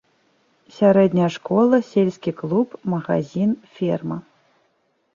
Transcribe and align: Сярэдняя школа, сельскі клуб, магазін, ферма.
Сярэдняя 0.77 1.27
школа, 1.35 1.77
сельскі 1.91 2.31
клуб, 2.41 2.67
магазін, 2.97 3.51
ферма. 3.79 4.23